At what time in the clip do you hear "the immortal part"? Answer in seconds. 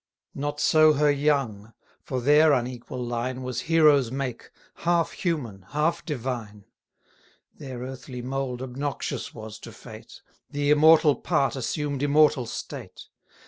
10.49-11.55